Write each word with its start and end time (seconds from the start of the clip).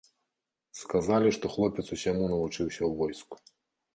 Сказалі, 0.79 1.33
што 1.35 1.51
хлопец 1.55 1.85
усяму 1.97 2.25
навучыўся 2.33 2.81
ў 2.87 2.91
войску. 3.03 3.35